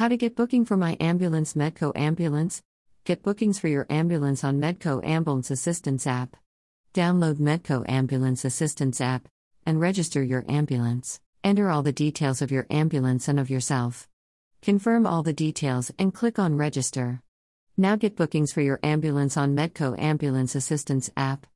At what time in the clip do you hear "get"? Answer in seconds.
0.16-0.34, 3.04-3.22, 17.96-18.16